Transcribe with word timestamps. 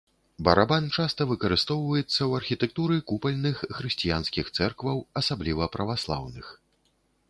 Барабан 0.45 0.87
часта 1.01 1.27
выкарыстоўваецца 1.31 2.09
ў 2.09 2.31
архітэктуры 2.39 2.95
купальных 3.13 3.63
хрысціянскіх 3.79 4.45
цэркваў, 4.57 4.97
асабліва, 5.23 5.73
праваслаўных. 5.79 6.45